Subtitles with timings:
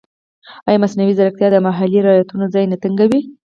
[0.67, 3.21] ایا مصنوعي ځیرکتیا د محلي روایتونو ځای نه تنګوي؟